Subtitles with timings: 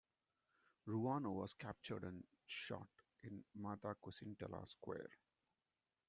[0.87, 2.89] Ruano was captured and shot
[3.23, 5.11] in Mataquescuintla Square.